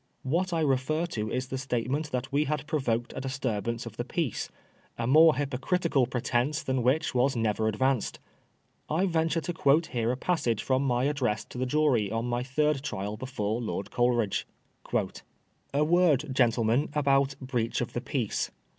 [0.23, 4.03] What I refer to is the statement that we had provoked a disturbance of the
[4.03, 4.49] peace;
[4.97, 8.17] a more hypocritical pretence than which was never advanced.
[8.89, 12.41] I venture to quote here a passage from my address to the jury on my
[12.41, 14.47] third trial before Lord Coleridge:—
[15.71, 18.49] A word, gentlemen, about breach of the peace.